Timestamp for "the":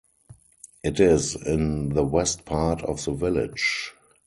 1.89-2.03, 3.05-3.11